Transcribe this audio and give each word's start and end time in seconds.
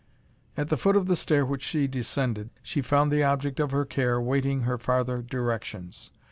At 0.57 0.69
the 0.69 0.77
foot 0.77 0.95
of 0.95 1.05
the 1.05 1.15
stair 1.15 1.45
which 1.45 1.61
she 1.61 1.85
descended, 1.85 2.49
she 2.63 2.81
found 2.81 3.11
the 3.11 3.21
object 3.21 3.59
of 3.59 3.69
her 3.69 3.85
care 3.85 4.19
waiting 4.19 4.61
her 4.61 4.79
farther 4.79 5.21
directions. 5.21 6.09